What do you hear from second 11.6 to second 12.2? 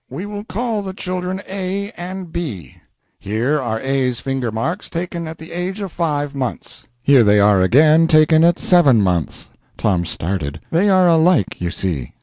you see.